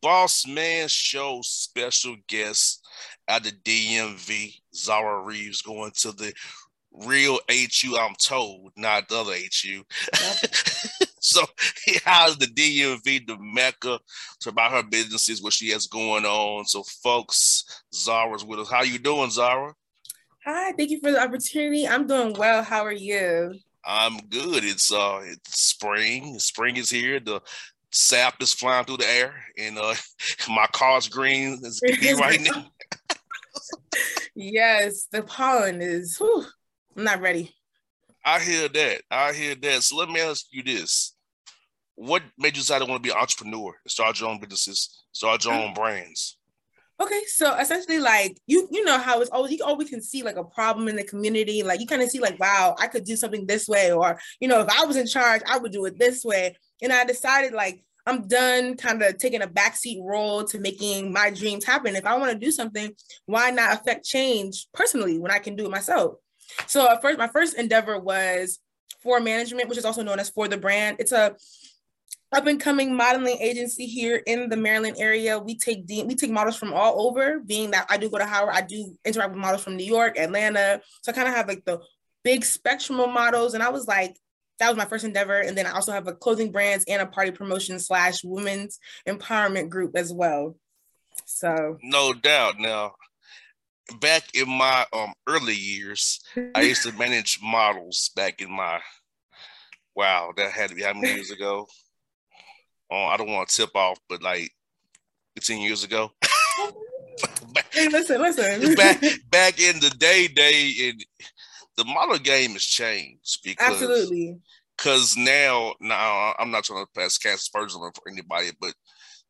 [0.00, 2.86] Boss Man Show special guest
[3.26, 6.32] at the DMV, Zarah Reeves, going to the
[6.92, 9.84] real HU, I'm told, not the other HU.
[10.20, 10.54] Yep.
[11.20, 11.42] so
[12.04, 14.00] how's the DMV, the Mecca,
[14.40, 16.64] to about her businesses, what she has going on.
[16.64, 18.70] So folks, Zarah's with us.
[18.70, 19.74] How you doing, Zarah?
[20.44, 21.86] Hi, thank you for the opportunity.
[21.86, 22.62] I'm doing well.
[22.62, 23.54] How are you?
[23.84, 24.64] I'm good.
[24.64, 26.38] It's uh it's spring.
[26.38, 27.20] Spring is here.
[27.20, 27.40] The
[27.92, 29.94] sap is flying through the air, and uh,
[30.48, 31.80] my car's green is
[32.20, 32.66] right now.
[34.34, 36.18] yes, the pollen is.
[36.18, 36.44] Whew,
[36.96, 37.54] I'm not ready.
[38.24, 39.02] I hear that.
[39.10, 39.82] I hear that.
[39.82, 41.14] So let me ask you this:
[41.94, 45.04] What made you decide to want to be an entrepreneur and start your own businesses,
[45.12, 46.38] start your own brands?
[47.00, 50.34] Okay, so essentially, like you, you know how it's always you always can see like
[50.36, 51.62] a problem in the community.
[51.62, 54.48] Like you kind of see like, wow, I could do something this way, or you
[54.48, 56.56] know, if I was in charge, I would do it this way.
[56.82, 61.30] And I decided like I'm done kind of taking a backseat role to making my
[61.30, 61.94] dreams happen.
[61.94, 62.94] If I want to do something,
[63.26, 66.14] why not affect change personally when I can do it myself?
[66.66, 68.60] So at first, my first endeavor was
[69.02, 70.96] for management, which is also known as for the brand.
[71.00, 71.36] It's a
[72.32, 75.38] up and coming modeling agency here in the Maryland area.
[75.38, 77.40] We take de- we take models from all over.
[77.40, 80.18] Being that I do go to Howard, I do interact with models from New York,
[80.18, 80.80] Atlanta.
[81.02, 81.80] So I kind of have like the
[82.24, 83.54] big spectrum of models.
[83.54, 84.16] And I was like,
[84.58, 85.38] that was my first endeavor.
[85.38, 89.68] And then I also have a clothing brands and a party promotion slash women's empowerment
[89.68, 90.56] group as well.
[91.24, 92.58] So no doubt.
[92.58, 92.92] Now,
[94.00, 96.20] back in my um early years,
[96.54, 98.80] I used to manage models back in my
[99.94, 101.66] wow, that had to be how many years ago?
[102.90, 104.50] Oh, I don't want to tip off, but like
[105.36, 106.10] 15 years ago.
[107.52, 108.74] back, hey, listen, listen.
[108.74, 110.98] back back in the day, day in
[111.78, 114.36] the model game has changed because absolutely
[114.76, 118.74] because now now I'm not trying to pass cast aspersions on for anybody, but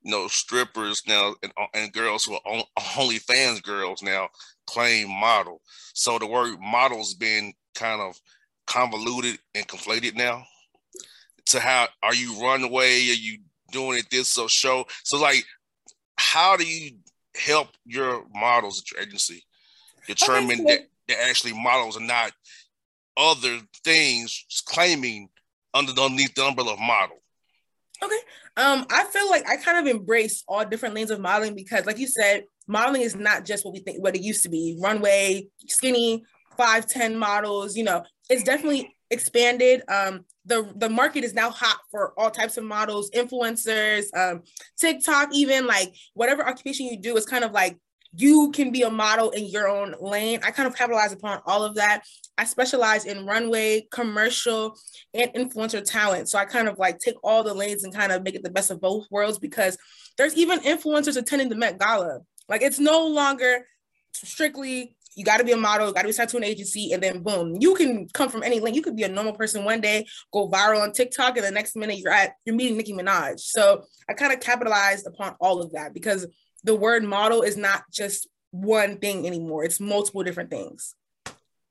[0.02, 2.64] you know strippers now and, and girls who are
[2.98, 4.28] only fans girls now
[4.66, 5.60] claim model.
[5.92, 8.18] So the word model's been kind of
[8.66, 10.44] convoluted and conflated now.
[11.50, 12.94] To how are you runway?
[13.10, 13.38] Are you
[13.72, 14.86] doing it this or show?
[15.04, 15.44] So like,
[16.16, 16.96] how do you
[17.36, 19.44] help your models at your agency
[20.06, 22.32] determine okay, so- that they're actually models and not
[23.16, 25.28] other things claiming
[25.74, 27.16] under underneath the umbrella of model.
[28.02, 28.18] Okay.
[28.56, 31.98] Um, I feel like I kind of embrace all different lanes of modeling because, like
[31.98, 34.78] you said, modeling is not just what we think what it used to be.
[34.80, 36.24] Runway, skinny,
[36.56, 39.82] five, ten models, you know, it's definitely expanded.
[39.88, 44.42] Um, the the market is now hot for all types of models, influencers, um,
[44.78, 47.78] TikTok, even like whatever occupation you do is kind of like
[48.14, 50.40] you can be a model in your own lane.
[50.42, 52.02] I kind of capitalize upon all of that.
[52.38, 54.76] I specialize in runway, commercial,
[55.12, 56.28] and influencer talent.
[56.28, 58.50] So I kind of like take all the lanes and kind of make it the
[58.50, 59.76] best of both worlds because
[60.16, 62.20] there's even influencers attending the Met Gala.
[62.48, 63.66] Like it's no longer
[64.12, 67.02] strictly you got to be a model, got to be signed to an agency, and
[67.02, 68.74] then boom, you can come from any lane.
[68.74, 71.74] You could be a normal person one day, go viral on TikTok, and the next
[71.74, 73.40] minute you're at you're meeting Nicki Minaj.
[73.40, 76.28] So I kind of capitalized upon all of that because
[76.64, 79.64] the word model is not just one thing anymore.
[79.64, 80.94] It's multiple different things.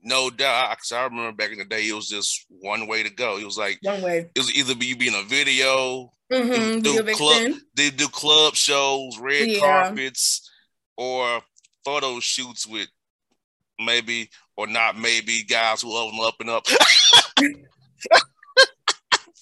[0.01, 0.77] No doubt.
[0.77, 3.37] Cause I remember back in the day, it was just one way to go.
[3.37, 4.29] It was like one way.
[4.33, 8.55] It was either be you be in a video, mm-hmm, do club, they do club
[8.55, 9.59] shows, red yeah.
[9.59, 10.49] carpets,
[10.95, 11.41] or
[11.83, 12.87] photo shoots with
[13.79, 16.65] maybe or not maybe guys who love them up and up.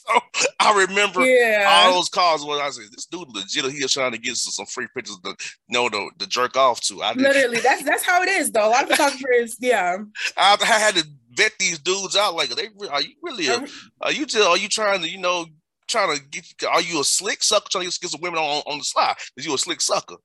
[0.36, 1.66] so I remember yeah.
[1.68, 3.72] all those calls where I said, "This dude legit.
[3.72, 5.36] He is trying to get some, free pictures to
[5.70, 8.68] know the, the jerk off to." I literally that's that's how it is though.
[8.68, 9.98] A lot of photographers, yeah.
[10.38, 12.36] I, I, had to vet these dudes out.
[12.36, 13.48] Like, they are you really?
[13.48, 13.66] A, um,
[14.02, 15.46] are you just, are you trying to you know
[15.88, 16.46] trying to get?
[16.70, 19.16] Are you a slick sucker trying to get some women on on the slide?
[19.38, 20.18] Is you a slick sucker?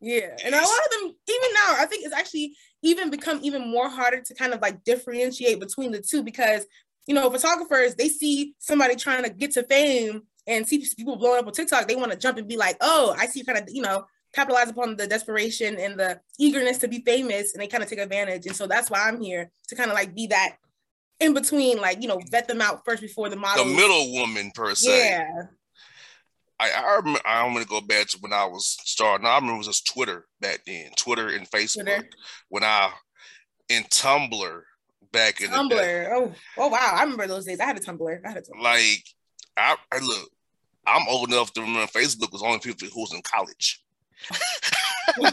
[0.00, 3.70] Yeah, and a lot of them, even now, I think it's actually even become even
[3.70, 6.66] more harder to kind of like differentiate between the two because
[7.06, 11.40] you know, photographers, they see somebody trying to get to fame and see people blowing
[11.40, 13.68] up on TikTok, they want to jump and be like, oh, I see kind of,
[13.72, 14.04] you know,
[14.34, 17.98] capitalize upon the desperation and the eagerness to be famous and they kind of take
[17.98, 18.46] advantage.
[18.46, 20.56] And so that's why I'm here to kind of like be that
[21.20, 23.64] in between, like, you know, vet them out first before the model.
[23.64, 25.10] The middle woman per se.
[25.10, 25.42] Yeah.
[26.58, 29.26] I, I remember, I'm gonna go back to when I was starting.
[29.26, 31.84] I remember it was just Twitter back then, Twitter and Facebook.
[31.84, 32.08] Twitter.
[32.48, 32.92] When I
[33.68, 34.62] in Tumblr
[35.12, 36.08] back in Tumblr.
[36.12, 36.92] Oh, oh wow!
[36.94, 37.60] I remember those days.
[37.60, 38.20] I had a Tumblr.
[38.24, 38.62] I had a Tumblr.
[38.62, 39.04] Like,
[39.56, 40.30] I, I look.
[40.86, 43.84] I'm old enough to remember Facebook was only people who was in college.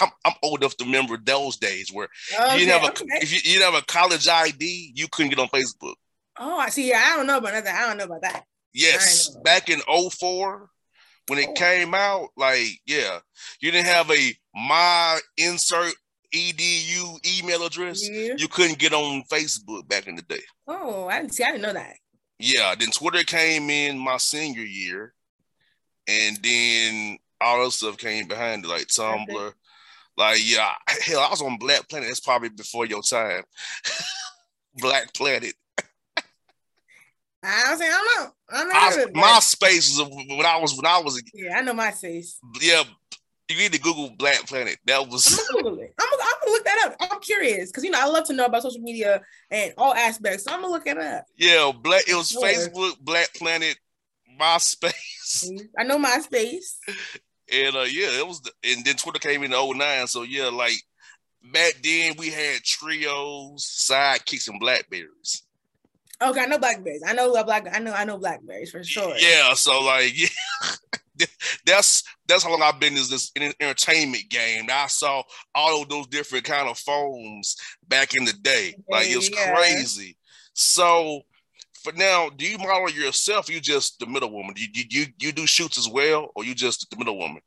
[0.00, 3.04] I'm, I'm, old enough to remember those days where okay, you a okay.
[3.20, 5.94] if you, you didn't have a college ID, you couldn't get on Facebook.
[6.38, 6.88] Oh, I see.
[6.88, 7.66] Yeah I don't know about that.
[7.66, 8.44] I don't know about that.
[8.72, 10.68] Yes, back in 04,
[11.28, 11.52] when it oh.
[11.52, 13.20] came out, like, yeah,
[13.60, 15.94] you didn't have a my insert
[16.34, 18.08] edu email address.
[18.08, 18.34] Yeah.
[18.36, 20.42] You couldn't get on Facebook back in the day.
[20.66, 21.44] Oh, I didn't see.
[21.44, 21.96] I didn't know that.
[22.38, 25.14] Yeah, then Twitter came in my senior year,
[26.08, 29.52] and then all the stuff came behind it, like Tumblr.
[30.16, 30.72] Like, yeah,
[31.04, 32.08] hell, I was on Black Planet.
[32.08, 33.42] That's probably before your time.
[34.76, 35.54] Black Planet.
[37.46, 38.32] I was saying, I don't know.
[38.50, 39.20] I know.
[39.20, 41.22] I, MySpace was when I was when I was.
[41.34, 42.36] Yeah, I know MySpace.
[42.60, 42.84] Yeah,
[43.48, 44.78] you need to Google Black Planet.
[44.86, 45.38] That was.
[45.54, 46.96] I'm gonna, I'm gonna, I'm gonna look that up.
[47.12, 49.20] I'm curious because you know I love to know about social media
[49.50, 50.44] and all aspects.
[50.44, 51.26] So I'm gonna look it up.
[51.36, 52.08] Yeah, Black.
[52.08, 52.42] It was sure.
[52.42, 53.76] Facebook, Black Planet,
[54.40, 55.50] MySpace.
[55.78, 56.76] I know MySpace.
[57.52, 60.06] And uh, yeah, it was, the, and then Twitter came in 09.
[60.06, 60.80] So yeah, like
[61.52, 65.42] back then we had Treos, sidekicks, and blackberries.
[66.22, 67.02] Okay, I know blackberries.
[67.06, 67.66] I know black.
[67.70, 67.92] I know.
[67.92, 69.16] I know blackberries for sure.
[69.18, 69.54] Yeah.
[69.54, 70.28] So like, yeah,
[71.66, 74.66] that's that's how long I've been in this entertainment game.
[74.70, 75.22] I saw
[75.54, 77.56] all of those different kind of phones
[77.88, 78.74] back in the day.
[78.88, 79.54] Like it was yeah.
[79.54, 80.16] crazy.
[80.54, 81.22] So
[81.82, 83.50] for now, do you model yourself?
[83.50, 84.54] you just the middle woman?
[84.54, 87.42] Do you, you you do shoots as well, or you just the middle woman?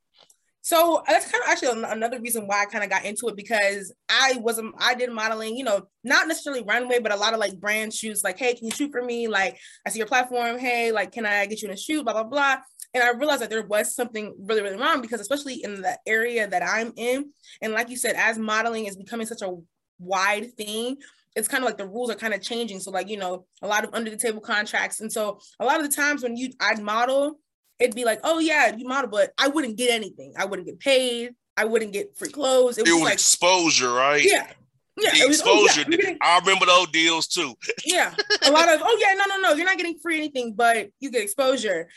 [0.68, 3.94] So that's kind of actually another reason why I kind of got into it because
[4.10, 7.58] I was I did modeling, you know, not necessarily runway, but a lot of like
[7.58, 8.22] brand shoots.
[8.22, 9.30] Like, hey, can you shoot for me?
[9.30, 10.60] Like, I see your platform.
[10.60, 12.04] Hey, like, can I get you in a shoot?
[12.04, 12.58] Blah blah blah.
[12.94, 16.46] And I realized that there was something really really wrong because especially in the area
[16.46, 17.32] that I'm in,
[17.62, 19.56] and like you said, as modeling is becoming such a
[20.00, 20.98] wide thing,
[21.38, 22.82] it's kind of like the rules are kind of changing.
[22.82, 25.80] So like you know, a lot of under the table contracts, and so a lot
[25.80, 27.40] of the times when you I'd model
[27.80, 30.34] it'd be like, oh yeah, you model, but I wouldn't get anything.
[30.38, 31.32] I wouldn't get paid.
[31.56, 32.78] I wouldn't get free clothes.
[32.78, 34.24] It, it was, like, exposure, right?
[34.24, 34.48] Yeah.
[35.00, 35.84] Yeah, the was, exposure.
[35.86, 37.54] Oh, yeah, getting, I remember those deals too.
[37.86, 38.16] yeah,
[38.46, 41.12] a lot of oh yeah, no, no, no, you're not getting free anything, but you
[41.12, 41.88] get exposure.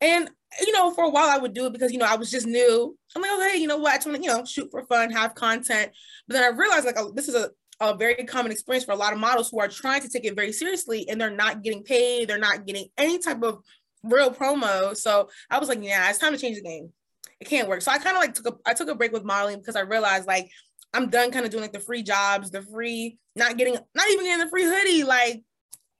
[0.00, 0.30] And
[0.64, 2.46] you know, for a while I would do it because you know I was just
[2.46, 2.96] new.
[3.14, 3.92] I'm like, oh hey, you know what?
[3.92, 5.92] I just want to you know shoot for fun, have content.
[6.26, 7.50] But then I realized like oh, this is a
[7.80, 10.34] a very common experience for a lot of models who are trying to take it
[10.34, 13.62] very seriously and they're not getting paid, they're not getting any type of
[14.02, 14.96] real promo.
[14.96, 16.92] So I was like, yeah, it's time to change the game.
[17.40, 17.82] It can't work.
[17.82, 19.80] So I kind of like took a I took a break with modeling because I
[19.80, 20.50] realized like
[20.92, 24.24] I'm done kind of doing like the free jobs, the free not getting not even
[24.24, 25.04] getting the free hoodie.
[25.04, 25.42] Like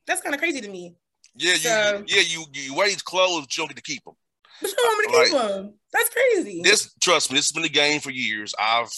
[0.07, 0.95] that's kind of crazy to me.
[1.37, 4.05] Yeah, you, so, yeah, you you wear these clothes, but you don't get to keep
[4.05, 4.15] them.
[4.61, 5.75] But you don't want to keep them.
[5.93, 6.63] That's crazy.
[6.65, 8.55] This trust me, this has been a game for years.
[8.59, 8.91] I've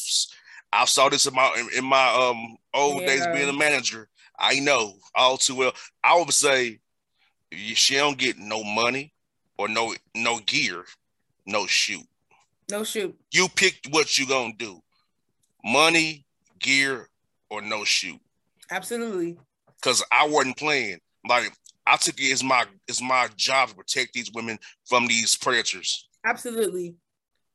[0.72, 3.06] I've saw this in my in, in my um old yeah.
[3.06, 4.08] days being a manager.
[4.38, 5.72] I know all too well.
[6.02, 6.78] I would say
[7.52, 9.12] she don't get no money
[9.58, 10.84] or no no gear,
[11.46, 12.06] no shoot.
[12.70, 13.18] No shoot.
[13.32, 14.80] You pick what you gonna do.
[15.64, 16.24] Money,
[16.58, 17.08] gear,
[17.50, 18.20] or no shoot.
[18.70, 19.36] Absolutely.
[19.82, 20.98] Cause I wasn't playing.
[21.28, 21.52] Like
[21.86, 26.08] I took it as my it's my job to protect these women from these predators.
[26.24, 26.94] Absolutely.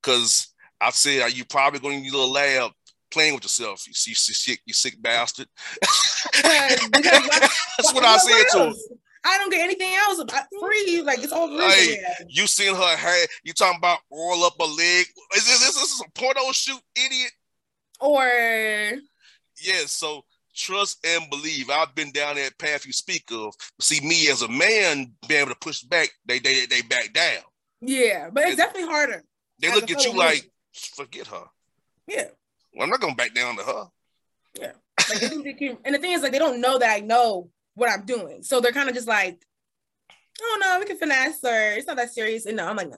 [0.01, 2.71] Cause I said Are you probably going to need a lab
[3.15, 3.87] playing with yourself.
[3.87, 5.47] You see, you sick, you sick bastard.
[6.43, 8.75] That's what I said to him.
[9.25, 11.01] I don't get anything else about free.
[11.01, 11.57] Like it's all free.
[11.57, 13.27] Like, you seen her hair?
[13.43, 15.05] You talking about roll up a leg?
[15.35, 17.31] Is this, is this a porno shoot, idiot?
[17.99, 18.23] Or
[19.63, 19.85] yeah.
[19.87, 20.23] So
[20.55, 21.69] trust and believe.
[21.69, 23.55] I've been down that path you speak of.
[23.81, 26.09] See me as a man being able to push back.
[26.27, 27.43] They they they back down.
[27.81, 29.23] Yeah, but it's, definitely harder.
[29.59, 31.43] They look at you like forget her.
[32.07, 32.27] Yeah.
[32.73, 33.85] Well, I'm not gonna back down to her.
[34.59, 34.71] Yeah.
[35.09, 35.43] Like, and
[35.95, 38.43] the thing is, like, they don't know that I know what I'm doing.
[38.43, 39.45] So they're kind of just like,
[40.41, 42.45] oh no, we can finesse or it's not that serious.
[42.45, 42.97] And no, I'm like, no,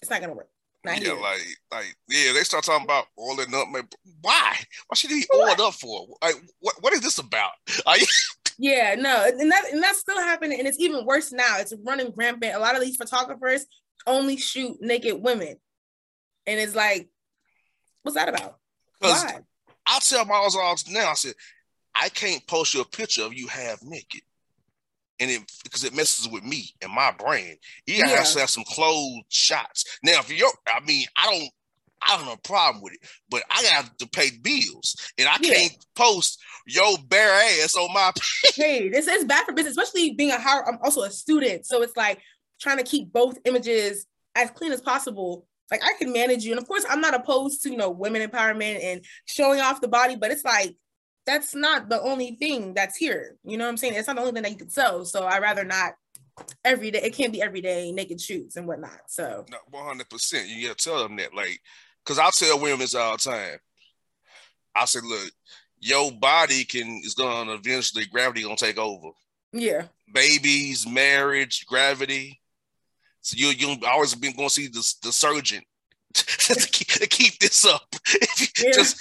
[0.00, 0.48] it's not gonna work.
[0.84, 1.20] Not yeah, here.
[1.20, 1.40] like,
[1.72, 3.68] like, yeah, they start talking about oiling up.
[3.68, 3.88] Man,
[4.20, 4.56] why?
[4.86, 6.06] Why should he oiled up for?
[6.22, 7.50] Like, what, what is this about?
[8.58, 11.58] yeah, no, and that and that's still happening, and it's even worse now.
[11.58, 12.54] It's running rampant.
[12.54, 13.66] A lot of these photographers
[14.06, 15.56] only shoot naked women,
[16.46, 17.08] and it's like,
[18.02, 18.58] what's that about?
[19.00, 19.40] Why?
[19.84, 21.10] I'll tell my all now.
[21.10, 21.34] I said,
[22.00, 24.22] I can't post you a picture of you half naked.
[25.20, 27.56] And it because it messes with me and my brain.
[27.86, 28.16] You gotta Yeah.
[28.18, 29.84] have to have some closed shots.
[30.04, 31.50] Now, if you're, I mean, I don't,
[32.00, 35.36] I don't have a problem with it, but I got to pay bills, and I
[35.40, 35.54] Yeah.
[35.54, 38.12] can't post your bare ass on my.
[38.54, 40.66] hey, this is bad for business, especially being a higher.
[40.68, 42.20] I'm also a student, so it's like
[42.60, 45.48] trying to keep both images as clean as possible.
[45.72, 48.22] Like I can manage you, and of course, I'm not opposed to you know women
[48.22, 50.76] empowerment and showing off the body, but it's like
[51.28, 53.36] that's not the only thing that's here.
[53.44, 53.92] You know what I'm saying?
[53.94, 55.04] It's not the only thing that you can sell.
[55.04, 55.92] So I rather not
[56.64, 57.02] every day.
[57.02, 58.98] It can't be every day naked shoots and whatnot.
[59.08, 59.44] So
[59.74, 60.48] hundred percent.
[60.48, 61.60] You gotta tell them that, like,
[62.02, 63.58] because I tell women this all the time.
[64.74, 65.30] I said, look,
[65.80, 69.08] your body can is gonna eventually gravity gonna take over.
[69.52, 69.82] yeah,
[70.14, 72.40] Babies, marriage, gravity.
[73.20, 75.62] So you you always been going to see the the surgeon
[76.14, 77.82] to, keep, to keep this up.
[78.60, 78.72] Yeah.
[78.72, 78.98] Just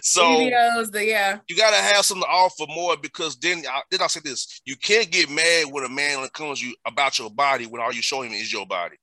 [0.00, 4.00] so videos, the yeah, you gotta have something to offer more because then I, then
[4.00, 6.76] I say this: you can't get mad with a man when it comes to you
[6.86, 8.94] about your body when all you show him is your body.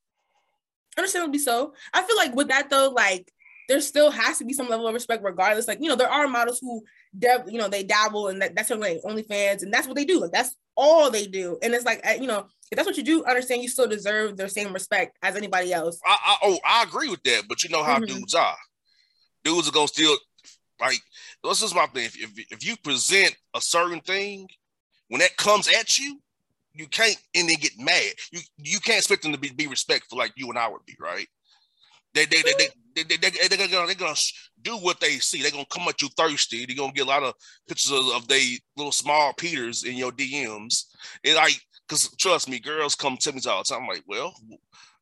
[0.97, 1.73] understandably so.
[1.93, 3.29] I feel like with that though, like
[3.67, 5.67] there still has to be some level of respect, regardless.
[5.67, 6.83] Like you know, there are models who,
[7.17, 10.05] dab- you know, they dabble and that, that's their like OnlyFans, and that's what they
[10.05, 10.21] do.
[10.21, 11.57] Like that's all they do.
[11.61, 14.47] And it's like, you know, if that's what you do, understand you still deserve their
[14.47, 15.99] same respect as anybody else.
[16.05, 18.07] I, I oh I agree with that, but you know how Mhm.
[18.07, 18.57] dudes are.
[19.43, 20.17] Dudes are gonna still
[20.79, 20.99] like
[21.43, 22.05] this is my thing.
[22.05, 24.47] If, if if you present a certain thing,
[25.09, 26.19] when that comes at you,
[26.73, 28.13] you can't and then get mad.
[28.31, 30.95] You you can't expect them to be, be respectful like you and I would be,
[30.99, 31.27] right?
[32.13, 34.15] They they they they they they they they're gonna they're gonna
[34.61, 35.41] do what they see.
[35.41, 36.65] They're gonna come at you thirsty.
[36.65, 37.33] They're gonna get a lot of
[37.67, 40.85] pictures of, of they little small Peters in your DMs.
[41.23, 43.81] And like, cause trust me, girls come to me all the time.
[43.83, 44.33] I'm like, well,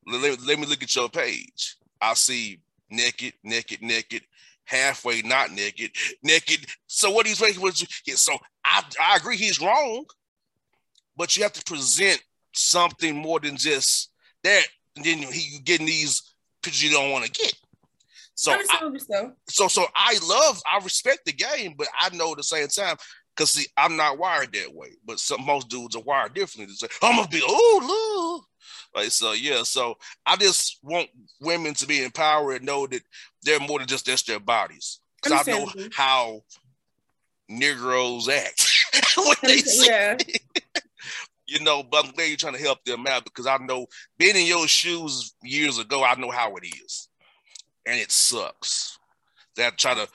[0.08, 1.78] let, let me look at your page.
[2.02, 4.24] I see naked, naked, naked,
[4.66, 5.92] halfway not naked,
[6.24, 6.66] naked.
[6.88, 10.06] So what he's making was so I, I agree he's wrong,
[11.18, 14.12] but you have to present something more than just
[14.44, 14.64] that.
[14.96, 16.31] And then he getting these
[16.62, 17.54] pictures you don't want to get.
[18.36, 18.64] So I,
[19.50, 19.68] so.
[19.68, 22.96] so I love I respect the game, but I know at the same time
[23.36, 24.90] because see I'm not wired that way.
[25.06, 26.74] But some most dudes are wired differently.
[26.74, 28.44] Say I'm gonna be oh.
[28.94, 29.64] Like so, yeah.
[29.64, 33.02] So I just want women to be empowered and know that
[33.44, 35.00] they're more than just just their bodies.
[35.22, 36.42] Because I know how
[37.48, 38.86] Negroes act
[39.18, 40.18] when they see yeah,
[41.52, 43.86] you know, but I'm glad you're trying to help them out because I know
[44.18, 47.10] being in your shoes years ago, I know how it is.
[47.86, 48.98] And it sucks.
[49.58, 50.08] That try to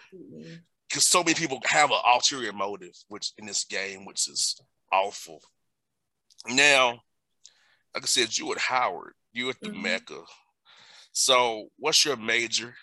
[0.89, 4.59] because so many people have an ulterior motive, which in this game, which is
[4.91, 5.43] awful.
[6.49, 7.01] Now,
[7.95, 9.83] like I said, you at Howard, you at the Mhm.
[9.83, 10.23] Mecca.
[11.13, 12.75] So, what's your major?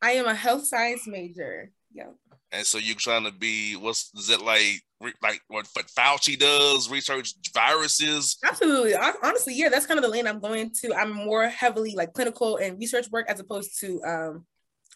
[0.00, 1.70] I am a health science major.
[1.92, 2.10] Yeah.
[2.52, 4.82] And so you're trying to be what's is it like
[5.22, 8.36] like what what Fauci does, research viruses?
[8.44, 8.92] Absolutely.
[8.92, 10.94] Hon- Honestly, yeah, that's kind of the lane I'm going to.
[10.94, 14.46] I'm more heavily like clinical and research work as opposed to um,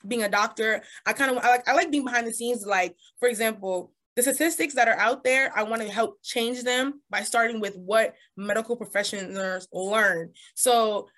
[0.06, 0.82] being a doctor.
[1.06, 2.66] I kind of I like I like being behind the scenes.
[2.66, 7.02] Like for example, the statistics that are out there, I want to help change them
[7.10, 10.32] by starting with what medical professionals learn.
[10.54, 11.08] So,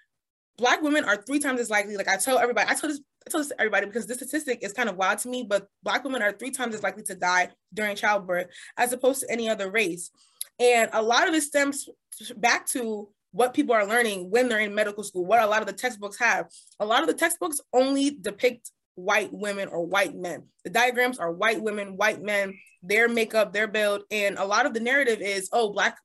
[0.59, 1.97] Black women are three times as likely.
[1.97, 3.01] Like I tell everybody, I tell this.
[3.27, 5.69] I tell this to everybody because this statistic is kind of wild to me, but
[5.83, 8.47] Black women are three times as likely to die during childbirth
[8.77, 10.11] as opposed to any other race.
[10.59, 11.89] And a lot of it stems
[12.37, 15.67] back to what people are learning when they're in medical school, what a lot of
[15.67, 16.47] the textbooks have.
[16.81, 20.45] A lot of the textbooks only depict white women or white men.
[20.65, 24.75] The diagrams are white women, white men, their makeup, their build, and a lot of
[24.75, 25.99] the narrative is, oh, black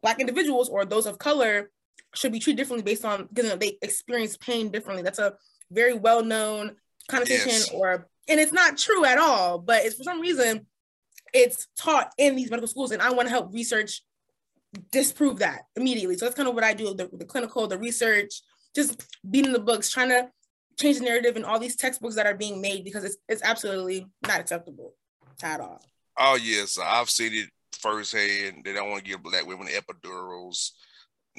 [0.00, 1.70] black individuals or those of color
[2.18, 5.02] should be treated differently based on because you know, they experience pain differently.
[5.02, 5.34] That's a
[5.70, 6.76] very well known
[7.08, 7.70] connotation, Yes.
[7.70, 9.58] or and it's not true at all.
[9.58, 10.66] But it's for some reason
[11.32, 14.02] it's taught in these medical schools, and I want to help research
[14.92, 16.16] disprove that immediately.
[16.16, 18.42] So that's kind of what I do: the, the clinical, the research,
[18.74, 20.28] just beating the books, trying to
[20.78, 24.06] change the narrative in all these textbooks that are being made because it's it's absolutely
[24.26, 24.94] not acceptable
[25.42, 25.80] at all.
[26.18, 28.62] Oh yes, I've seen it firsthand.
[28.64, 30.72] They don't want to give black women epidurals,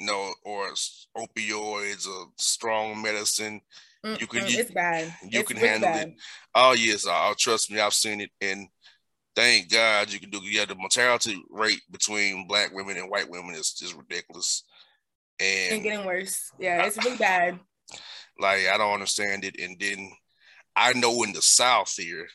[0.00, 0.72] no, or
[1.16, 3.60] opioids or strong medicine.
[4.02, 5.14] You can- you- it's bad.
[5.22, 6.08] you It's can handle bad.
[6.08, 6.14] it.
[6.54, 8.68] Oh yes, I'll trust me, I've seen it, and
[9.36, 10.40] thank God you can do.
[10.42, 14.64] Yeah, the mortality rate between black women and white women is just ridiculous,
[15.38, 16.50] And and getting worse.
[16.58, 17.60] Yeah, it's really bad.
[18.38, 19.58] like I don't understand it.
[19.60, 20.10] And then
[20.74, 22.26] I know in the South here,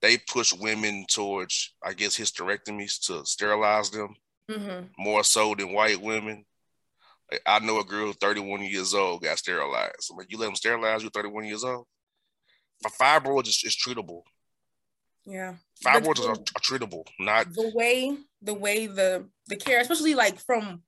[0.00, 4.16] they push women towards, I guess, hysterectomies to sterilize them.
[4.48, 6.44] hmm more so than white women.
[7.30, 10.10] Like, I know a girl 31 years old got sterilized.
[10.10, 11.86] I'm like, you let them sterilize you 31 years old?
[12.84, 14.22] A fibroid is, is treatable.
[15.26, 15.54] Yeah.
[15.84, 20.82] Fibroids are, are treatable, not the way the way the the care, especially like from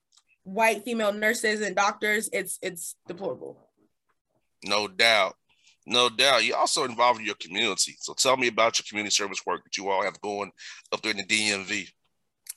[0.44, 3.68] white female nurses and doctors, it's it's deplorable.
[4.64, 5.34] No doubt.
[5.86, 6.44] No doubt.
[6.44, 7.96] You're also involved in your community.
[7.98, 10.52] So tell me about your community service work that you all have going
[10.92, 11.88] up there in the DMV.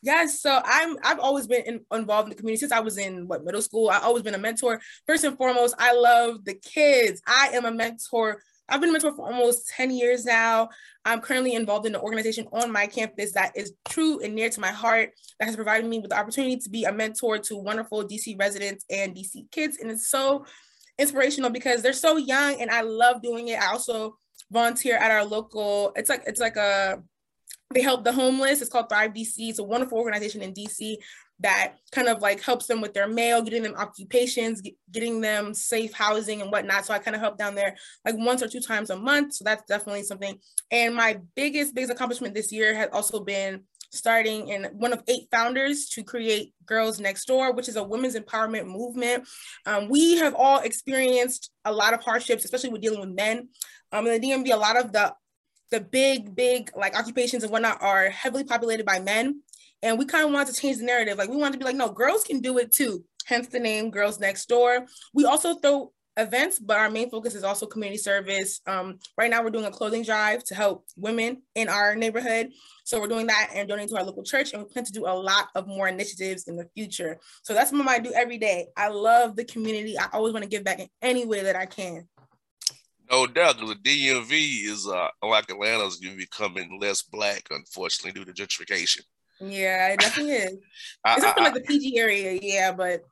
[0.05, 3.27] Yes, so I'm I've always been in, involved in the community since I was in
[3.27, 3.89] what middle school.
[3.89, 4.79] I've always been a mentor.
[5.07, 7.24] First and foremost, I love the kids.
[7.25, 8.39] I am a mentor.
[8.69, 10.69] I've been a mentor for almost 10 years now.
[11.05, 14.59] I'm currently involved in an organization on my campus that is true and near to
[14.59, 15.09] my heart,
[15.39, 18.85] that has provided me with the opportunity to be a mentor to wonderful DC residents
[18.91, 19.79] and DC kids.
[19.81, 20.45] And it's so
[21.00, 23.59] inspirational because they're so young and I love doing it.
[23.59, 24.17] I also
[24.51, 27.01] volunteer at our local, it's like it's like a
[27.75, 28.62] they help the homeless.
[28.62, 29.34] It's called Thrive DC.
[29.38, 30.96] It's a wonderful organization in DC
[31.41, 35.94] that kind of like helps them with their mail, getting them occupations, getting them safe
[35.94, 36.86] housing and whatnot.
[36.86, 39.34] So I kind of help down there like once or two times a month.
[39.34, 40.39] So that's definitely something.
[40.72, 45.27] And my biggest, biggest accomplishment this year has also been starting in one of eight
[45.29, 49.27] founders to create Girls Next Door, which is a women's empowerment movement.
[49.65, 53.50] Um, we have all experienced a lot of hardships, especially with dealing with men.
[53.91, 55.13] Um, in the DMV, a lot of the
[55.75, 59.41] the big, big like occupations and whatnot are heavily populated by men.
[59.84, 61.17] And we kind of wanted to change the narrative.
[61.17, 63.03] Like we wanted to be like, no, girls can do it too.
[63.25, 64.86] Hence the name Girls Next Door.
[65.13, 68.62] We also throw events, but our main focus is also community service.
[68.65, 72.51] Um, right now, we're doing a clothing drive to help women in our neighborhood.
[72.86, 75.08] So we're doing that and donating to our local church, and we plan to do
[75.08, 77.20] a lot of more initiatives in the future.
[77.44, 78.67] So that's what I do every day.
[78.77, 79.98] I love the community.
[80.00, 82.08] I always want to give back in any way that I can.
[83.12, 88.33] No doubt, the DMV is uh, like Atlanta is becoming less black, unfortunately, due to
[88.33, 89.01] gentrification.
[89.39, 90.57] Yeah, it definitely is.
[91.05, 93.03] I, it's I, like the PG area, yeah, but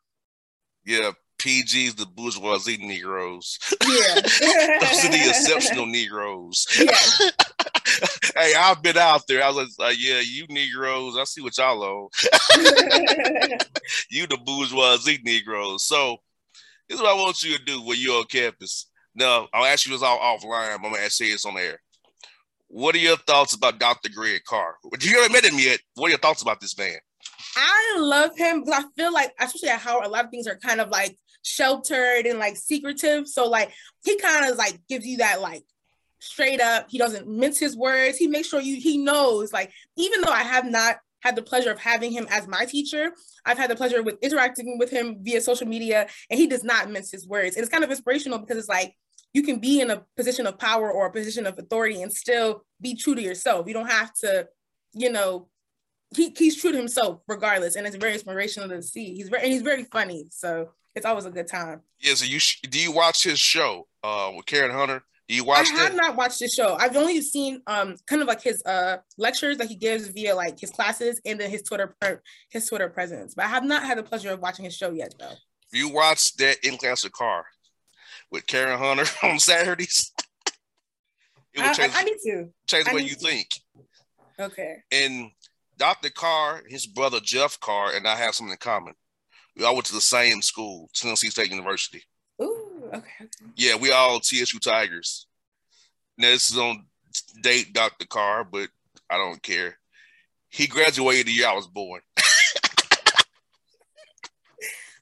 [0.86, 3.60] yeah, PG's the bourgeoisie Negroes.
[3.82, 6.66] Yeah, those are the exceptional Negroes.
[6.80, 7.30] Yeah.
[8.38, 9.44] hey, I've been out there.
[9.44, 12.10] I was like, yeah, you Negroes, I see what y'all owe.
[14.10, 15.84] you the bourgeoisie Negroes.
[15.84, 16.18] So
[16.88, 18.88] this is what I want you to do when you're on campus.
[19.16, 20.74] Now, I'll ask you this all offline.
[20.74, 21.80] I'm gonna say this on air.
[22.68, 24.10] What are your thoughts about Dr.
[24.10, 24.76] Greg Carr?
[25.00, 25.80] You haven't met him yet.
[25.96, 26.98] What are your thoughts about this man?
[27.56, 30.58] I love him because I feel like, especially at Howard, a lot of things are
[30.58, 33.28] kind of like sheltered and like secretive.
[33.28, 33.72] So like
[34.04, 35.64] he kind of like gives you that like
[36.20, 36.88] straight up.
[36.90, 38.18] He doesn't mince his words.
[38.18, 39.54] He makes sure you he knows.
[39.54, 43.12] Like even though I have not had the pleasure of having him as my teacher,
[43.46, 46.90] I've had the pleasure with interacting with him via social media, and he does not
[46.90, 47.56] mince his words.
[47.56, 48.96] And it's kind of inspirational because it's like
[49.34, 52.64] you can be in a position of power or a position of authority and still
[52.80, 53.68] be true to yourself.
[53.68, 54.48] You don't have to,
[54.94, 55.50] you know,
[56.16, 57.76] he, he's true to himself regardless.
[57.76, 59.16] And it's very inspirational to see.
[59.16, 60.28] He's very, and he's very funny.
[60.30, 61.82] So it's always a good time.
[62.00, 62.14] Yeah.
[62.14, 65.04] So you, do you watch his show uh, with Karen Hunter?
[65.28, 66.76] Do you watch I have not watched the show.
[66.76, 70.60] I've only seen um kind of like his uh lectures that he gives via like
[70.60, 71.96] his classes and then his Twitter
[72.50, 73.34] his Twitter presence.
[73.34, 75.32] But I have not had the pleasure of watching his show yet though.
[75.72, 77.46] If you watch that in class of car,
[78.34, 80.12] with Karen Hunter on Saturdays.
[81.54, 83.16] it would change, I, I need to change the way you to.
[83.16, 83.48] think.
[84.38, 84.78] Okay.
[84.92, 85.30] And
[85.78, 86.10] Dr.
[86.10, 88.96] Carr, his brother Jeff Carr, and I have something in common.
[89.56, 92.02] We all went to the same school, Tennessee State University.
[92.42, 92.98] Ooh, okay.
[93.22, 93.30] okay.
[93.56, 95.28] Yeah, we all TSU Tigers.
[96.18, 96.86] Now this is on
[97.44, 98.08] date Dr.
[98.08, 98.70] Carr, but
[99.12, 99.78] I don't care.
[100.50, 102.02] He graduated the year I was born.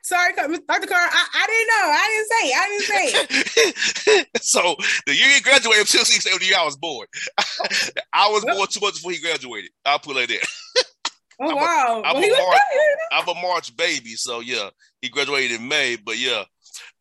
[0.03, 0.87] Sorry, Dr.
[0.87, 1.07] Carr.
[1.11, 1.85] I, I didn't know.
[1.93, 2.43] I didn't say.
[2.47, 2.57] It.
[2.57, 4.25] I didn't say.
[4.41, 7.07] so the year he graduated, until he said oh, the year I was born.
[8.13, 9.71] I was born two months before he graduated.
[9.85, 10.85] I'll put it there.
[11.43, 12.01] Oh I'm wow!
[12.03, 12.59] A, I'm, well, a March,
[13.11, 14.69] I'm a March baby, so yeah,
[15.01, 15.97] he graduated in May.
[16.03, 16.43] But yeah,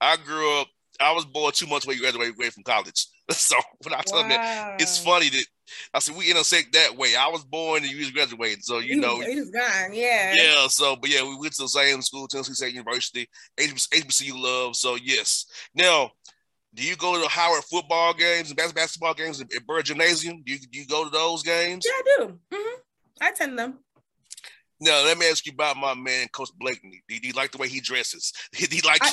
[0.01, 0.69] I grew up.
[0.99, 3.07] I was born two months before he graduated from college.
[3.31, 4.23] So when I tell wow.
[4.25, 5.45] him that, it's funny that
[5.95, 7.17] I said we intersect that way.
[7.17, 9.93] I was born and you was graduating, so you, you know he's gone.
[9.93, 10.35] Yeah.
[10.35, 10.67] Yeah.
[10.69, 13.29] So, but yeah, we went to the same school, Tennessee State University,
[13.59, 14.77] HBCU love.
[14.77, 15.47] So yes.
[15.75, 16.11] Now,
[16.75, 20.43] do you go to Howard football games and basketball games at Burr Gymnasium?
[20.45, 21.85] Do you, do you go to those games?
[21.85, 22.39] Yeah, I do.
[22.53, 22.81] Mm-hmm.
[23.21, 23.79] I attend them.
[24.83, 27.03] Now, let me ask you about my man, Coach Blakeney.
[27.07, 28.33] Do you like the way he dresses?
[28.53, 29.03] Did he like?
[29.03, 29.13] I,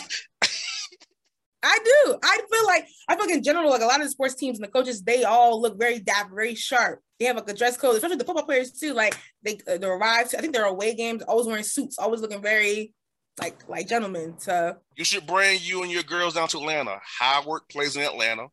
[1.63, 2.17] I do.
[2.23, 4.57] I feel like I feel like in general, like a lot of the sports teams
[4.57, 7.01] and the coaches, they all look very dapper, very sharp.
[7.19, 8.93] They have like a dress code, especially the football players too.
[8.93, 10.29] Like they uh, they arrive.
[10.29, 12.93] To, I think they're away games, always wearing suits, always looking very
[13.39, 14.35] like like gentlemen.
[14.37, 16.99] So you should bring you and your girls down to Atlanta.
[17.19, 18.47] Howard plays in Atlanta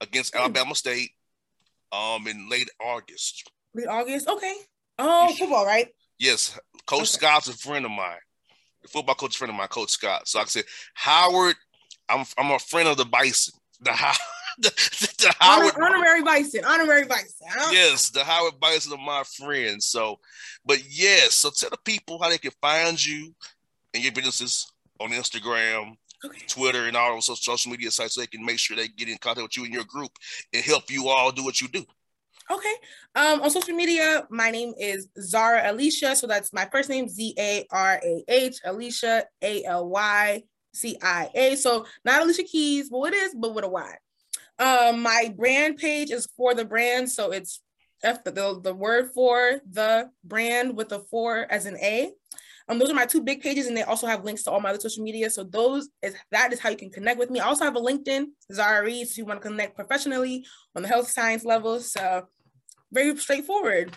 [0.00, 0.40] against mm.
[0.40, 1.10] Alabama State,
[1.92, 3.50] um, in late August.
[3.74, 4.54] Late August, okay.
[4.98, 5.88] Oh, football, right?
[6.18, 7.06] Yes, Coach okay.
[7.06, 8.18] Scott's a friend of mine.
[8.82, 10.28] The football coach friend of mine, Coach Scott.
[10.28, 10.64] So I said
[10.94, 11.56] Howard
[12.08, 13.54] I'm I'm a friend of the Bison.
[13.80, 13.90] The
[14.58, 14.70] the,
[15.18, 17.46] the Howard, Honor, honorary Bison, honorary Bison.
[17.70, 19.86] Yes, the Howard Bison of my friends.
[19.86, 20.18] So,
[20.64, 23.34] but yes, so tell the people how they can find you
[23.94, 26.38] and your businesses on Instagram, okay.
[26.48, 29.18] Twitter, and all those social media sites so they can make sure they get in
[29.18, 30.10] contact with you and your group
[30.52, 31.84] and help you all do what you do.
[32.50, 32.74] Okay.
[33.14, 36.16] Um, on social media, my name is Zarah Alycia.
[36.16, 40.42] So that's my first name, Z A R A H, Alycia, A L Y
[40.78, 41.56] C I A.
[41.56, 43.94] So not Alicia Keys, well, it is, but with a Y.
[44.58, 47.10] Um, my brand page is for the brand.
[47.10, 47.60] So it's
[48.02, 52.12] F the, the, the word for the brand with a four as an A.
[52.68, 54.68] Um, those are my two big pages, and they also have links to all my
[54.68, 55.30] other social media.
[55.30, 57.40] So those is that is how you can connect with me.
[57.40, 60.44] I also have a LinkedIn, Zarah Reed, so you want to connect professionally
[60.76, 61.80] on the health science level.
[61.80, 62.28] So
[62.92, 63.96] very straightforward.